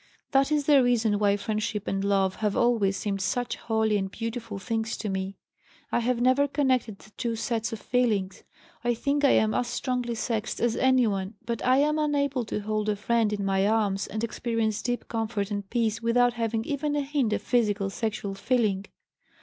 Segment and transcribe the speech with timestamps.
[0.31, 4.57] That is the reason why friendship and love have always seemed such holy and beautiful
[4.57, 5.37] things to me.
[5.91, 8.41] I have never connected the two sets of feelings.
[8.83, 12.89] I think I am as strongly sexed as anyone, but I am able to hold
[12.89, 17.01] a friend in my arms and experience deep comfort and peace without having even a
[17.01, 18.85] hint of physical sexual feeling.